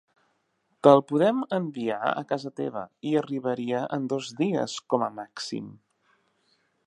Te'l 0.85 1.01
podem 1.11 1.43
enviar 1.57 1.99
a 2.07 2.23
casa 2.31 2.53
teva 2.61 2.83
i 3.09 3.13
arribaria 3.23 3.83
en 3.99 4.09
dos 4.15 4.33
dies 4.41 4.77
com 4.95 5.07
a 5.09 5.13
màxim. 5.21 5.71